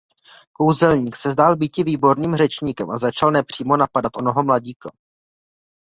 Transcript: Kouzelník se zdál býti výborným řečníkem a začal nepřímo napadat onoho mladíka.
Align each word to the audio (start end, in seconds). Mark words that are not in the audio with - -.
Kouzelník 0.53 1.15
se 1.15 1.31
zdál 1.31 1.55
býti 1.55 1.83
výborným 1.83 2.35
řečníkem 2.35 2.89
a 2.91 2.97
začal 2.97 3.31
nepřímo 3.31 3.77
napadat 3.77 4.11
onoho 4.17 4.43
mladíka. 4.43 4.91